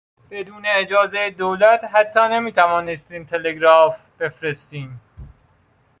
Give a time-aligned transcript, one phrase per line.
[0.31, 5.01] بدون اجازهی دولت حتی نمیتوانستیم تلگراف بفرستیم.